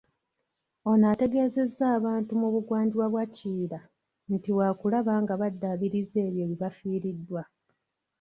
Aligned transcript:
Ono 0.91 1.05
ategeezezza 1.13 1.85
abantu 1.97 2.31
mu 2.41 2.47
bugwanjuba 2.53 3.05
bwa 3.11 3.25
Kiyiira 3.35 3.79
nti 4.33 4.49
waakulaba 4.57 5.13
ng'abaddiza 5.23 6.17
ebyo 6.27 6.43
bye 6.49 6.59
bafiiriddwa. 6.61 7.41